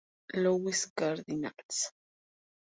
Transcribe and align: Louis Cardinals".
Louis 0.43 0.81
Cardinals". 0.97 1.79